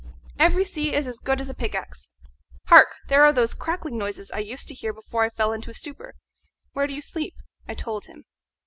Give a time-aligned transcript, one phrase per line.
[0.39, 2.09] Every sea is as good as a pickaxe.
[2.69, 2.95] Hark!
[3.07, 6.15] there are those crackling noises I used to hear before I fell into a stupor.
[6.73, 7.35] Where do you sleep?"
[7.67, 8.25] I told him.